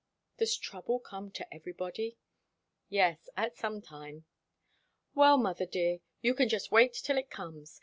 "Does 0.39 0.57
trouble 0.57 0.99
come 0.99 1.29
to 1.33 1.53
everybody?" 1.53 2.17
"Yes. 2.89 3.29
At 3.37 3.55
some 3.55 3.83
time." 3.83 4.25
"Well, 5.13 5.37
mother 5.37 5.67
dear, 5.67 5.99
you 6.21 6.33
can 6.33 6.49
just 6.49 6.71
wait 6.71 6.95
till 6.95 7.19
it 7.19 7.29
comes. 7.29 7.79